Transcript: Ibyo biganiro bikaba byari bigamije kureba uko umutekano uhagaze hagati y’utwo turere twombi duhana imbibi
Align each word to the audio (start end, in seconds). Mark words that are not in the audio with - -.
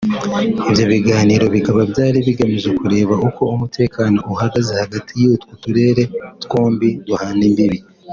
Ibyo 0.69 0.83
biganiro 0.93 1.45
bikaba 1.55 1.81
byari 1.91 2.17
bigamije 2.27 2.69
kureba 2.79 3.13
uko 3.27 3.41
umutekano 3.55 4.17
uhagaze 4.33 4.71
hagati 4.81 5.11
y’utwo 5.21 5.51
turere 5.63 6.01
twombi 6.43 6.87
duhana 7.07 7.43
imbibi 7.49 7.77